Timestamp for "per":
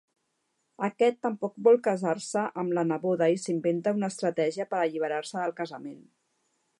4.73-4.79